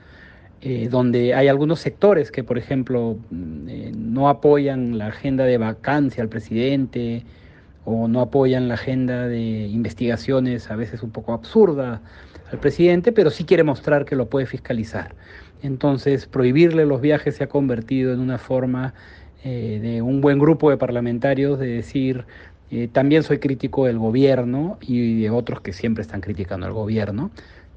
eh, 0.63 0.89
donde 0.91 1.35
hay 1.35 1.49
algunos 1.49 1.81
sectores 1.81 2.33
que, 2.33 2.43
por 2.43 2.57
ejemplo, 2.57 3.19
mm, 3.29 3.69
eh, 3.69 3.93
no 3.95 4.31
apoyan 4.31 4.97
la 4.97 5.09
agenda 5.09 5.45
de 5.45 5.59
vacancia 5.59 6.23
al 6.23 6.31
presidente, 6.31 7.27
o 7.89 8.07
no 8.07 8.21
apoyan 8.21 8.69
la 8.69 8.75
agenda 8.75 9.29
de 9.29 9.67
investigaciones 9.69 10.71
a 10.71 10.77
veces 10.77 11.03
un 11.03 11.11
poco 11.11 11.33
absurda 11.33 12.03
al 12.53 12.59
presidente, 12.61 13.13
pero 13.13 13.31
sí 13.31 13.45
quiere 13.45 13.63
mostrar 13.65 14.05
que 14.05 14.15
lo 14.15 14.29
puede 14.29 14.45
fiscalizar. 14.45 15.15
Entonces, 15.63 16.27
prohibirle 16.27 16.85
los 16.85 17.01
viajes 17.01 17.37
se 17.37 17.45
ha 17.45 17.49
convertido 17.49 18.13
en 18.13 18.21
una 18.21 18.37
forma 18.37 18.93
eh, 19.43 19.79
de 19.81 20.03
un 20.03 20.21
buen 20.21 20.39
grupo 20.39 20.69
de 20.69 20.77
parlamentarios 20.77 21.59
de 21.59 21.69
decir, 21.69 22.27
eh, 22.71 22.89
también 22.93 23.23
soy 23.23 23.39
crítico 23.39 23.87
del 23.87 23.99
gobierno 23.99 24.77
y 24.83 25.23
de 25.23 25.31
otros 25.31 25.63
que 25.63 25.73
siempre 25.73 26.03
están 26.03 26.21
criticando 26.21 26.67
al 26.67 26.75
gobierno, 26.75 27.31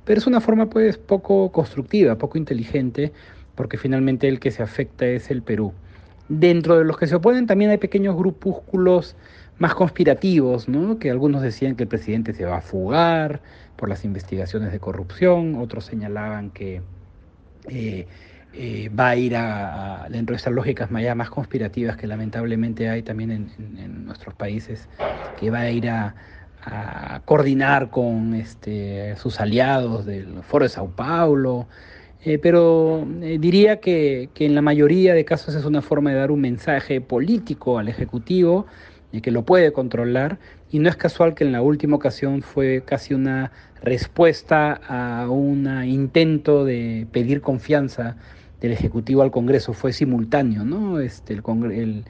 pero 0.03 0.19
es 0.19 0.27
una 0.27 0.41
forma 0.41 0.69
pues 0.69 0.97
poco 0.97 1.53
constructiva, 1.53 2.17
poco 2.17 2.37
inteligente, 2.37 3.13
porque 3.55 3.77
finalmente 3.77 4.27
el 4.27 4.41
que 4.41 4.51
se 4.51 4.61
afecta 4.61 5.05
es 5.05 5.31
el 5.31 5.41
Perú. 5.41 5.71
Dentro 6.27 6.77
de 6.77 6.83
los 6.83 6.97
que 6.97 7.07
se 7.07 7.15
oponen 7.15 7.47
también 7.47 7.71
hay 7.71 7.77
pequeños 7.77 8.17
grupúsculos 8.17 9.15
más 9.61 9.75
conspirativos, 9.75 10.67
¿no? 10.67 10.97
que 10.97 11.11
algunos 11.11 11.43
decían 11.43 11.75
que 11.75 11.83
el 11.83 11.87
presidente 11.87 12.33
se 12.33 12.45
va 12.45 12.57
a 12.57 12.61
fugar 12.61 13.41
por 13.75 13.89
las 13.89 14.03
investigaciones 14.03 14.71
de 14.71 14.79
corrupción, 14.79 15.53
otros 15.53 15.85
señalaban 15.85 16.49
que 16.49 16.81
eh, 17.69 18.07
eh, 18.53 18.89
va 18.89 19.09
a 19.09 19.15
ir 19.15 19.35
a, 19.35 20.07
dentro 20.09 20.33
de 20.33 20.37
estas 20.37 20.53
lógicas 20.53 20.89
más 20.89 21.29
conspirativas 21.29 21.95
que 21.95 22.07
lamentablemente 22.07 22.89
hay 22.89 23.03
también 23.03 23.51
en, 23.59 24.05
nuestros 24.07 24.33
países, 24.33 24.89
que 25.39 25.51
va 25.51 25.59
a 25.59 25.69
ir 25.69 25.89
a, 25.89 26.15
coordinar 27.25 27.91
con 27.91 28.33
este, 28.33 29.15
sus 29.17 29.39
aliados 29.39 30.07
del 30.07 30.41
Foro 30.41 30.65
de 30.65 30.69
Sao 30.69 30.89
Paulo, 30.89 31.67
eh, 32.23 32.39
pero 32.39 33.07
diría 33.19 33.79
que, 33.79 34.29
que, 34.33 34.45
en 34.45 34.53
la 34.53 34.61
mayoría 34.61 35.15
de 35.15 35.25
casos 35.25 35.55
es 35.55 35.65
una 35.65 35.81
forma 35.81 36.11
de 36.11 36.17
dar 36.17 36.29
un 36.29 36.41
mensaje 36.41 37.01
político 37.01 37.79
al 37.79 37.87
Ejecutivo 37.87 38.67
y 39.11 39.21
que 39.21 39.31
lo 39.31 39.43
puede 39.43 39.71
controlar. 39.71 40.39
Y 40.71 40.79
no 40.79 40.89
es 40.89 40.95
casual 40.95 41.33
que 41.33 41.43
en 41.43 41.51
la 41.51 41.61
última 41.61 41.95
ocasión 41.95 42.41
fue 42.41 42.83
casi 42.85 43.13
una 43.13 43.51
respuesta 43.83 44.79
a 44.87 45.29
un 45.29 45.67
intento 45.85 46.65
de 46.65 47.07
pedir 47.11 47.41
confianza 47.41 48.17
del 48.61 48.71
Ejecutivo 48.71 49.21
al 49.21 49.31
Congreso. 49.31 49.73
Fue 49.73 49.91
simultáneo, 49.91 50.63
¿no? 50.63 50.99
Este, 50.99 51.33
el, 51.33 51.41
el 51.71 52.05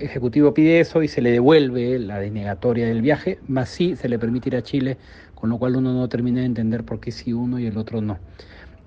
Ejecutivo 0.00 0.52
pide 0.54 0.80
eso 0.80 1.02
y 1.02 1.08
se 1.08 1.22
le 1.22 1.30
devuelve 1.30 1.98
la 1.98 2.18
denegatoria 2.18 2.86
del 2.86 3.00
viaje, 3.00 3.38
más 3.46 3.68
sí 3.68 3.96
se 3.96 4.08
le 4.08 4.18
permite 4.18 4.48
ir 4.48 4.56
a 4.56 4.62
Chile, 4.62 4.96
con 5.34 5.50
lo 5.50 5.58
cual 5.58 5.76
uno 5.76 5.92
no 5.92 6.08
termina 6.08 6.40
de 6.40 6.46
entender 6.46 6.84
por 6.84 7.00
qué 7.00 7.12
sí 7.12 7.32
uno 7.32 7.58
y 7.58 7.66
el 7.66 7.78
otro 7.78 8.00
no. 8.00 8.18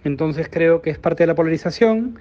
Entonces 0.03 0.47
creo 0.49 0.81
que 0.81 0.89
es 0.89 0.99
parte 0.99 1.23
de 1.23 1.27
la 1.27 1.35
polarización 1.35 2.17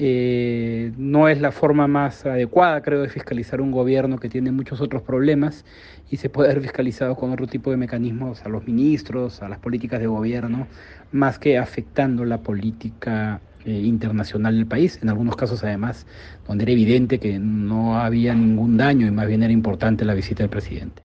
eh, 0.00 0.92
no 0.96 1.28
es 1.28 1.40
la 1.40 1.50
forma 1.50 1.88
más 1.88 2.24
adecuada, 2.24 2.82
creo, 2.82 3.02
de 3.02 3.08
fiscalizar 3.08 3.60
un 3.60 3.72
gobierno 3.72 4.18
que 4.18 4.28
tiene 4.28 4.52
muchos 4.52 4.80
otros 4.80 5.02
problemas 5.02 5.64
y 6.08 6.18
se 6.18 6.30
puede 6.30 6.50
haber 6.50 6.62
fiscalizado 6.62 7.16
con 7.16 7.32
otro 7.32 7.48
tipo 7.48 7.72
de 7.72 7.76
mecanismos 7.76 8.44
a 8.44 8.48
los 8.48 8.64
ministros, 8.64 9.42
a 9.42 9.48
las 9.48 9.58
políticas 9.58 9.98
de 9.98 10.06
gobierno, 10.06 10.68
más 11.10 11.40
que 11.40 11.58
afectando 11.58 12.24
la 12.24 12.38
política 12.38 13.40
eh, 13.64 13.72
internacional 13.72 14.56
del 14.56 14.66
país, 14.66 15.00
en 15.02 15.08
algunos 15.08 15.34
casos 15.34 15.64
además, 15.64 16.06
donde 16.46 16.62
era 16.62 16.72
evidente 16.72 17.18
que 17.18 17.40
no 17.40 17.98
había 17.98 18.34
ningún 18.34 18.76
daño 18.76 19.06
y 19.06 19.10
más 19.10 19.26
bien 19.26 19.42
era 19.42 19.52
importante 19.52 20.04
la 20.04 20.14
visita 20.14 20.44
del 20.44 20.50
presidente. 20.50 21.07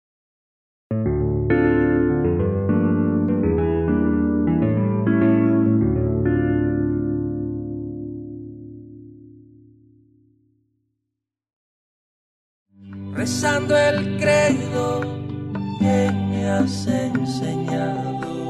Rezando 13.15 13.77
el 13.77 14.19
credo 14.19 15.01
que 15.79 16.11
me 16.13 16.51
has 16.51 16.87
enseñado. 16.87 18.44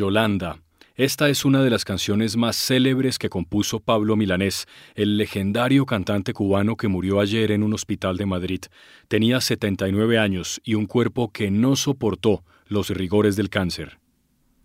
Yolanda. 0.00 0.62
Esta 0.96 1.28
es 1.28 1.44
una 1.44 1.62
de 1.62 1.68
las 1.68 1.84
canciones 1.84 2.34
más 2.38 2.56
célebres 2.56 3.18
que 3.18 3.28
compuso 3.28 3.80
Pablo 3.80 4.16
Milanés, 4.16 4.66
el 4.94 5.18
legendario 5.18 5.84
cantante 5.84 6.32
cubano 6.32 6.76
que 6.76 6.88
murió 6.88 7.20
ayer 7.20 7.52
en 7.52 7.62
un 7.62 7.74
hospital 7.74 8.16
de 8.16 8.24
Madrid. 8.24 8.60
Tenía 9.08 9.42
79 9.42 10.18
años 10.18 10.58
y 10.64 10.74
un 10.74 10.86
cuerpo 10.86 11.32
que 11.32 11.50
no 11.50 11.76
soportó 11.76 12.44
los 12.66 12.88
rigores 12.88 13.36
del 13.36 13.50
cáncer. 13.50 13.98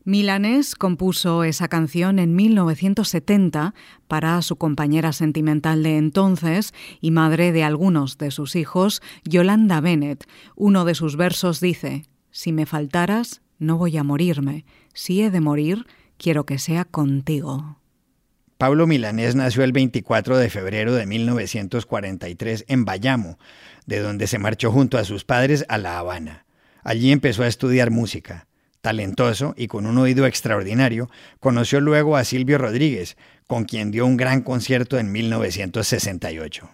Milanés 0.05 0.75
compuso 0.75 1.43
esa 1.43 1.67
canción 1.67 2.17
en 2.19 2.33
1970 2.33 3.73
para 4.07 4.41
su 4.41 4.55
compañera 4.55 5.11
sentimental 5.11 5.83
de 5.83 5.97
entonces 5.97 6.73
y 7.01 7.11
madre 7.11 7.51
de 7.51 7.65
algunos 7.65 8.17
de 8.17 8.31
sus 8.31 8.55
hijos, 8.55 9.01
Yolanda 9.25 9.81
Bennett. 9.81 10.23
Uno 10.55 10.85
de 10.85 10.95
sus 10.95 11.17
versos 11.17 11.59
dice, 11.59 12.05
Si 12.31 12.53
me 12.53 12.65
faltaras, 12.65 13.41
no 13.59 13.77
voy 13.77 13.97
a 13.97 14.03
morirme. 14.03 14.65
Si 14.95 15.21
he 15.21 15.29
de 15.29 15.41
morir, 15.41 15.85
quiero 16.17 16.45
que 16.45 16.57
sea 16.57 16.85
contigo. 16.85 17.79
Pablo 18.57 18.87
Milanés 18.87 19.35
nació 19.35 19.65
el 19.65 19.73
24 19.73 20.37
de 20.37 20.49
febrero 20.49 20.95
de 20.95 21.05
1943 21.05 22.63
en 22.69 22.85
Bayamo, 22.85 23.37
de 23.85 23.99
donde 23.99 24.25
se 24.27 24.39
marchó 24.39 24.71
junto 24.71 24.97
a 24.97 25.03
sus 25.03 25.25
padres 25.25 25.65
a 25.67 25.77
La 25.77 25.99
Habana. 25.99 26.45
Allí 26.81 27.11
empezó 27.11 27.43
a 27.43 27.47
estudiar 27.47 27.91
música. 27.91 28.47
Talentoso 28.79 29.53
y 29.57 29.67
con 29.67 29.85
un 29.85 29.97
oído 29.97 30.25
extraordinario, 30.27 31.09
conoció 31.41 31.81
luego 31.81 32.15
a 32.15 32.23
Silvio 32.23 32.57
Rodríguez, 32.57 33.17
con 33.47 33.65
quien 33.65 33.91
dio 33.91 34.05
un 34.05 34.15
gran 34.15 34.43
concierto 34.43 34.97
en 34.97 35.11
1968. 35.11 36.69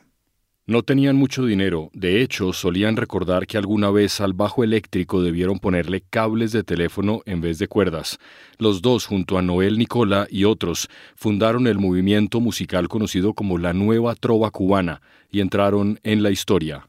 No 0.67 0.83
tenían 0.83 1.15
mucho 1.15 1.43
dinero, 1.43 1.89
de 1.93 2.21
hecho 2.21 2.53
solían 2.53 2.95
recordar 2.95 3.47
que 3.47 3.57
alguna 3.57 3.89
vez 3.89 4.21
al 4.21 4.33
bajo 4.33 4.63
eléctrico 4.63 5.23
debieron 5.23 5.57
ponerle 5.57 6.03
cables 6.07 6.51
de 6.51 6.63
teléfono 6.63 7.21
en 7.25 7.41
vez 7.41 7.57
de 7.57 7.67
cuerdas. 7.67 8.19
Los 8.59 8.83
dos, 8.83 9.07
junto 9.07 9.39
a 9.39 9.41
Noel 9.41 9.79
Nicola 9.79 10.27
y 10.29 10.43
otros, 10.43 10.87
fundaron 11.15 11.65
el 11.65 11.79
movimiento 11.79 12.39
musical 12.39 12.89
conocido 12.89 13.33
como 13.33 13.57
la 13.57 13.73
Nueva 13.73 14.13
Trova 14.13 14.51
Cubana 14.51 15.01
y 15.31 15.39
entraron 15.39 15.99
en 16.03 16.21
la 16.21 16.29
historia. 16.29 16.87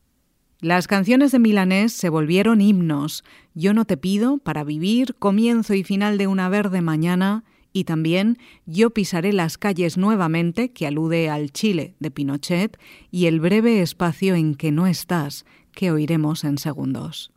Las 0.60 0.86
canciones 0.86 1.32
de 1.32 1.38
Milanés 1.38 1.94
se 1.94 2.10
volvieron 2.10 2.60
himnos. 2.60 3.24
Yo 3.54 3.72
no 3.72 3.86
te 3.86 3.96
pido 3.96 4.36
para 4.36 4.64
vivir, 4.64 5.16
comienzo 5.18 5.72
y 5.72 5.82
final 5.82 6.18
de 6.18 6.26
una 6.26 6.50
verde 6.50 6.82
mañana, 6.82 7.42
y 7.72 7.84
también 7.84 8.38
Yo 8.66 8.90
pisaré 8.90 9.32
las 9.32 9.58
calles 9.58 9.96
nuevamente, 9.96 10.72
que 10.72 10.86
alude 10.86 11.30
al 11.30 11.52
Chile 11.52 11.94
de 12.00 12.10
Pinochet, 12.10 12.78
y 13.10 13.26
El 13.26 13.40
breve 13.40 13.82
espacio 13.82 14.34
en 14.34 14.54
que 14.54 14.70
no 14.72 14.86
estás, 14.86 15.44
que 15.74 15.90
oiremos 15.90 16.44
en 16.44 16.58
segundos. 16.58 17.32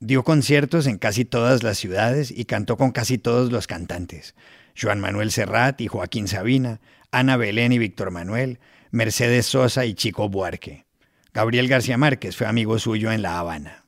Dio 0.00 0.22
conciertos 0.22 0.86
en 0.86 0.98
casi 0.98 1.24
todas 1.24 1.62
las 1.62 1.78
ciudades 1.78 2.30
y 2.30 2.44
cantó 2.44 2.76
con 2.76 2.92
casi 2.92 3.18
todos 3.18 3.50
los 3.50 3.66
cantantes. 3.66 4.34
Joan 4.80 5.00
Manuel 5.00 5.30
Serrat 5.30 5.80
y 5.80 5.88
Joaquín 5.88 6.28
Sabina, 6.28 6.80
Ana 7.10 7.36
Belén 7.36 7.72
y 7.72 7.78
Víctor 7.78 8.10
Manuel, 8.10 8.58
Mercedes 8.90 9.46
Sosa 9.46 9.86
y 9.86 9.94
Chico 9.94 10.28
Buarque. 10.28 10.84
Gabriel 11.32 11.68
García 11.68 11.96
Márquez 11.96 12.36
fue 12.36 12.46
amigo 12.46 12.78
suyo 12.78 13.10
en 13.12 13.22
La 13.22 13.38
Habana. 13.38 13.83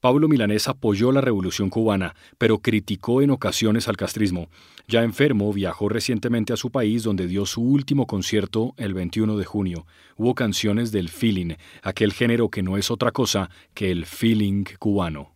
Pablo 0.00 0.28
Milanés 0.28 0.68
apoyó 0.68 1.10
la 1.10 1.20
revolución 1.20 1.70
cubana, 1.70 2.14
pero 2.38 2.58
criticó 2.58 3.20
en 3.20 3.30
ocasiones 3.30 3.88
al 3.88 3.96
castrismo. 3.96 4.48
Ya 4.86 5.02
enfermo, 5.02 5.52
viajó 5.52 5.88
recientemente 5.88 6.52
a 6.52 6.56
su 6.56 6.70
país 6.70 7.02
donde 7.02 7.26
dio 7.26 7.46
su 7.46 7.62
último 7.62 8.06
concierto 8.06 8.74
el 8.76 8.94
21 8.94 9.36
de 9.36 9.44
junio. 9.44 9.86
Hubo 10.16 10.36
canciones 10.36 10.92
del 10.92 11.08
feeling, 11.08 11.54
aquel 11.82 12.12
género 12.12 12.48
que 12.48 12.62
no 12.62 12.76
es 12.76 12.92
otra 12.92 13.10
cosa 13.10 13.50
que 13.74 13.90
el 13.90 14.06
feeling 14.06 14.64
cubano. 14.78 15.34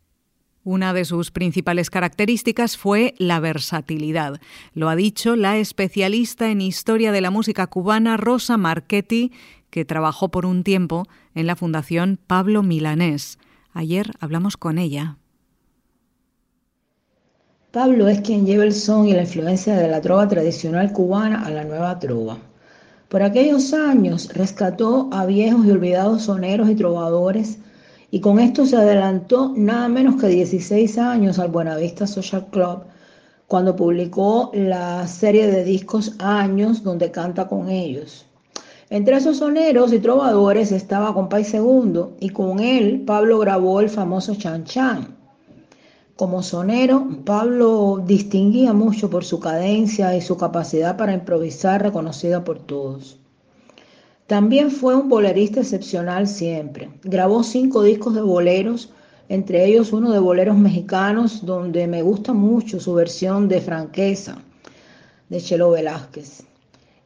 Una 0.62 0.92
de 0.92 1.04
sus 1.04 1.32
principales 1.32 1.90
características 1.90 2.76
fue 2.76 3.14
la 3.18 3.40
versatilidad. 3.40 4.40
Lo 4.74 4.88
ha 4.88 4.94
dicho 4.94 5.34
la 5.34 5.58
especialista 5.58 6.50
en 6.52 6.60
historia 6.60 7.10
de 7.10 7.20
la 7.20 7.32
música 7.32 7.66
cubana 7.66 8.16
Rosa 8.16 8.56
Marchetti, 8.56 9.32
que 9.70 9.84
trabajó 9.84 10.30
por 10.30 10.46
un 10.46 10.62
tiempo 10.62 11.08
en 11.34 11.48
la 11.48 11.56
Fundación 11.56 12.20
Pablo 12.28 12.62
Milanés. 12.62 13.40
Ayer 13.72 14.12
hablamos 14.20 14.56
con 14.56 14.78
ella. 14.78 15.16
Pablo 17.72 18.08
es 18.08 18.20
quien 18.20 18.44
lleva 18.44 18.64
el 18.64 18.74
son 18.74 19.08
y 19.08 19.14
la 19.14 19.22
influencia 19.22 19.74
de 19.76 19.88
la 19.88 20.02
trova 20.02 20.28
tradicional 20.28 20.92
cubana 20.92 21.44
a 21.46 21.50
la 21.50 21.64
nueva 21.64 21.98
trova. 21.98 22.36
Por 23.08 23.22
aquellos 23.22 23.72
años 23.72 24.28
rescató 24.34 25.08
a 25.12 25.24
viejos 25.24 25.64
y 25.66 25.70
olvidados 25.70 26.22
soneros 26.22 26.68
y 26.68 26.74
trovadores 26.74 27.58
y 28.10 28.20
con 28.20 28.38
esto 28.38 28.66
se 28.66 28.76
adelantó 28.76 29.54
nada 29.56 29.88
menos 29.88 30.20
que 30.20 30.28
16 30.28 30.98
años 30.98 31.38
al 31.38 31.50
Buenavista 31.50 32.06
Social 32.06 32.46
Club 32.50 32.84
cuando 33.46 33.74
publicó 33.74 34.50
la 34.54 35.06
serie 35.06 35.46
de 35.46 35.64
discos 35.64 36.14
Años 36.18 36.82
donde 36.82 37.10
canta 37.10 37.48
con 37.48 37.70
ellos. 37.70 38.26
Entre 38.92 39.16
esos 39.16 39.38
soneros 39.38 39.90
y 39.94 40.00
trovadores 40.00 40.70
estaba 40.70 41.14
Compay 41.14 41.44
Segundo 41.44 42.14
y 42.20 42.28
con 42.28 42.60
él 42.60 43.04
Pablo 43.06 43.38
grabó 43.38 43.80
el 43.80 43.88
famoso 43.88 44.34
Chan 44.34 44.64
Chan. 44.64 45.16
Como 46.14 46.42
sonero, 46.42 47.08
Pablo 47.24 48.02
distinguía 48.06 48.74
mucho 48.74 49.08
por 49.08 49.24
su 49.24 49.40
cadencia 49.40 50.14
y 50.14 50.20
su 50.20 50.36
capacidad 50.36 50.98
para 50.98 51.14
improvisar 51.14 51.80
reconocida 51.80 52.44
por 52.44 52.58
todos. 52.58 53.18
También 54.26 54.70
fue 54.70 54.94
un 54.94 55.08
bolerista 55.08 55.60
excepcional 55.60 56.28
siempre. 56.28 56.90
Grabó 57.02 57.44
cinco 57.44 57.82
discos 57.82 58.14
de 58.14 58.20
boleros, 58.20 58.92
entre 59.30 59.64
ellos 59.64 59.94
uno 59.94 60.12
de 60.12 60.18
boleros 60.18 60.58
mexicanos, 60.58 61.46
donde 61.46 61.86
me 61.86 62.02
gusta 62.02 62.34
mucho 62.34 62.78
su 62.78 62.92
versión 62.92 63.48
de 63.48 63.62
Franqueza, 63.62 64.36
de 65.30 65.40
Chelo 65.40 65.70
Velázquez. 65.70 66.51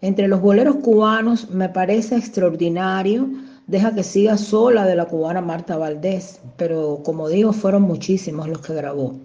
Entre 0.01 0.29
los 0.29 0.41
boleros 0.41 0.77
cubanos 0.77 1.51
me 1.51 1.69
parece 1.69 2.17
extraordinario 2.17 3.29
Deja 3.67 3.93
que 3.97 4.05
siga 4.05 4.37
sola 4.39 4.87
de 4.87 4.95
la 4.95 5.07
cubana 5.07 5.41
Marta 5.41 5.77
Valdés, 5.77 6.41
pero 6.57 7.01
como 7.05 7.29
digo, 7.29 7.53
fueron 7.53 7.83
muchísimos 7.83 8.49
los 8.49 8.61
que 8.61 8.75
grabó. 8.75 9.17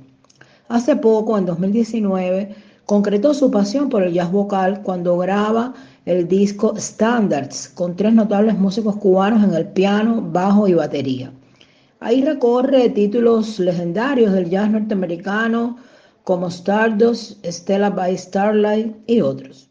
Hace 0.67 0.95
poco, 0.95 1.37
en 1.37 1.45
2019, 1.45 2.55
concretó 2.87 3.35
su 3.35 3.51
pasión 3.51 3.89
por 3.89 4.01
el 4.01 4.13
jazz 4.13 4.31
vocal 4.31 4.81
cuando 4.81 5.15
graba 5.19 5.75
el 6.07 6.27
disco 6.27 6.73
Standards 6.75 7.69
con 7.69 7.95
tres 7.95 8.15
notables 8.15 8.57
músicos 8.57 8.95
cubanos 8.95 9.43
en 9.43 9.53
el 9.53 9.67
piano, 9.67 10.27
bajo 10.31 10.67
y 10.67 10.73
batería. 10.73 11.31
Ahí 11.99 12.25
recorre 12.25 12.89
títulos 12.89 13.59
legendarios 13.59 14.33
del 14.33 14.49
jazz 14.49 14.71
norteamericano 14.71 15.77
como 16.23 16.47
Stardust, 16.47 17.45
Stella 17.45 17.91
by 17.91 18.17
Starlight 18.17 18.95
y 19.05 19.21
otros. 19.21 19.70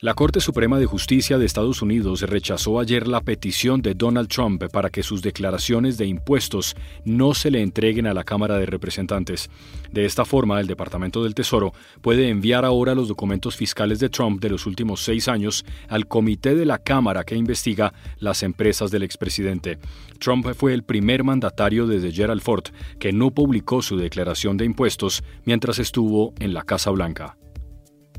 La 0.00 0.14
Corte 0.14 0.40
Suprema 0.40 0.78
de 0.78 0.86
Justicia 0.86 1.38
de 1.38 1.44
Estados 1.44 1.82
Unidos 1.82 2.22
rechazó 2.22 2.78
ayer 2.78 3.08
la 3.08 3.20
petición 3.20 3.82
de 3.82 3.94
Donald 3.94 4.28
Trump 4.28 4.62
para 4.70 4.90
que 4.90 5.02
sus 5.02 5.22
declaraciones 5.22 5.98
de 5.98 6.06
impuestos 6.06 6.76
no 7.04 7.34
se 7.34 7.50
le 7.50 7.62
entreguen 7.62 8.06
a 8.06 8.14
la 8.14 8.22
Cámara 8.22 8.58
de 8.58 8.66
Representantes. 8.66 9.50
De 9.90 10.04
esta 10.04 10.24
forma, 10.24 10.60
el 10.60 10.68
Departamento 10.68 11.24
del 11.24 11.34
Tesoro 11.34 11.72
puede 12.00 12.28
enviar 12.28 12.64
ahora 12.64 12.94
los 12.94 13.08
documentos 13.08 13.56
fiscales 13.56 13.98
de 13.98 14.08
Trump 14.08 14.40
de 14.40 14.50
los 14.50 14.66
últimos 14.66 15.02
seis 15.02 15.26
años 15.26 15.64
al 15.88 16.06
comité 16.06 16.54
de 16.54 16.64
la 16.64 16.78
Cámara 16.78 17.24
que 17.24 17.34
investiga 17.34 17.92
las 18.20 18.44
empresas 18.44 18.92
del 18.92 19.02
expresidente. 19.02 19.80
Trump 20.20 20.46
fue 20.54 20.74
el 20.74 20.84
primer 20.84 21.24
mandatario 21.24 21.88
desde 21.88 22.12
Gerald 22.12 22.42
Ford 22.42 22.66
que 23.00 23.12
no 23.12 23.32
publicó 23.32 23.82
su 23.82 23.96
declaración 23.96 24.58
de 24.58 24.64
impuestos 24.64 25.24
mientras 25.44 25.80
estuvo 25.80 26.34
en 26.38 26.54
la 26.54 26.62
Casa 26.62 26.90
Blanca. 26.90 27.37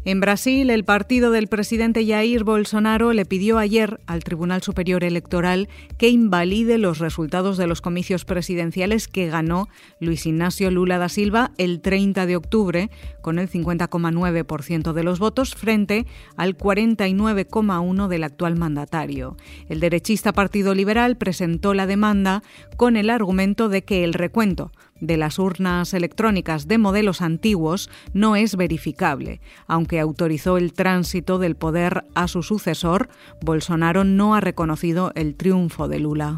En 0.09 0.21
Brasil, 0.21 0.71
el 0.71 0.85
partido 0.85 1.29
del 1.29 1.47
presidente 1.47 2.03
Jair 2.03 2.43
Bolsonaro 2.43 3.13
le 3.13 3.25
pidió 3.25 3.59
ayer 3.59 3.99
al 4.07 4.23
Tribunal 4.23 4.63
Superior 4.63 5.03
Electoral 5.03 5.69
que 5.99 6.09
invalide 6.09 6.79
los 6.79 6.97
resultados 6.97 7.57
de 7.57 7.67
los 7.67 7.79
comicios 7.81 8.25
presidenciales 8.25 9.07
que 9.07 9.27
ganó 9.27 9.67
Luis 9.99 10.25
Ignacio 10.25 10.71
Lula 10.71 10.97
da 10.97 11.09
Silva 11.09 11.51
el 11.59 11.79
30 11.79 12.25
de 12.25 12.37
octubre, 12.37 12.89
con 13.21 13.37
el 13.37 13.51
50,9% 13.51 14.93
de 14.93 15.03
los 15.03 15.19
votos 15.19 15.53
frente 15.53 16.07
al 16.35 16.57
49,1% 16.57 18.07
del 18.07 18.23
actual 18.23 18.55
mandatario. 18.55 19.37
El 19.67 19.79
derechista 19.79 20.33
Partido 20.33 20.73
Liberal 20.73 21.17
presentó 21.17 21.75
la 21.75 21.85
demanda 21.85 22.41
con 22.77 22.97
el 22.97 23.11
argumento 23.11 23.69
de 23.69 23.83
que 23.83 24.03
el 24.03 24.15
recuento 24.15 24.71
de 25.01 25.17
las 25.17 25.39
urnas 25.39 25.93
electrónicas 25.93 26.67
de 26.67 26.77
modelos 26.77 27.21
antiguos 27.21 27.89
no 28.13 28.35
es 28.35 28.55
verificable. 28.55 29.41
Aunque 29.67 29.99
autorizó 29.99 30.57
el 30.57 30.73
tránsito 30.73 31.39
del 31.39 31.55
poder 31.55 32.05
a 32.15 32.27
su 32.27 32.43
sucesor, 32.43 33.09
Bolsonaro 33.41 34.03
no 34.03 34.35
ha 34.35 34.41
reconocido 34.41 35.11
el 35.15 35.35
triunfo 35.35 35.87
de 35.87 35.99
Lula. 35.99 36.37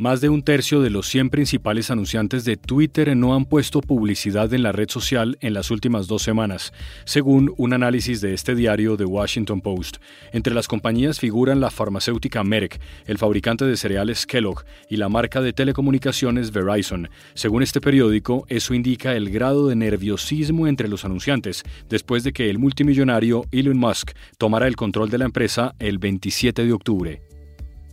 Más 0.00 0.20
de 0.20 0.28
un 0.28 0.42
tercio 0.42 0.80
de 0.80 0.90
los 0.90 1.08
100 1.08 1.28
principales 1.28 1.90
anunciantes 1.90 2.44
de 2.44 2.56
Twitter 2.56 3.16
no 3.16 3.34
han 3.34 3.46
puesto 3.46 3.80
publicidad 3.80 4.54
en 4.54 4.62
la 4.62 4.70
red 4.70 4.88
social 4.88 5.36
en 5.40 5.54
las 5.54 5.72
últimas 5.72 6.06
dos 6.06 6.22
semanas, 6.22 6.72
según 7.04 7.52
un 7.56 7.72
análisis 7.72 8.20
de 8.20 8.32
este 8.32 8.54
diario 8.54 8.96
The 8.96 9.06
Washington 9.06 9.60
Post. 9.60 9.96
Entre 10.30 10.54
las 10.54 10.68
compañías 10.68 11.18
figuran 11.18 11.58
la 11.58 11.72
farmacéutica 11.72 12.44
Merck, 12.44 12.80
el 13.06 13.18
fabricante 13.18 13.64
de 13.64 13.76
cereales 13.76 14.24
Kellogg 14.24 14.64
y 14.88 14.98
la 14.98 15.08
marca 15.08 15.40
de 15.40 15.52
telecomunicaciones 15.52 16.52
Verizon. 16.52 17.10
Según 17.34 17.64
este 17.64 17.80
periódico, 17.80 18.46
eso 18.48 18.74
indica 18.74 19.16
el 19.16 19.30
grado 19.30 19.66
de 19.66 19.74
nerviosismo 19.74 20.68
entre 20.68 20.86
los 20.86 21.04
anunciantes 21.04 21.64
después 21.88 22.22
de 22.22 22.32
que 22.32 22.50
el 22.50 22.60
multimillonario 22.60 23.46
Elon 23.50 23.76
Musk 23.78 24.12
tomara 24.38 24.68
el 24.68 24.76
control 24.76 25.10
de 25.10 25.18
la 25.18 25.24
empresa 25.24 25.74
el 25.80 25.98
27 25.98 26.64
de 26.64 26.72
octubre. 26.72 27.27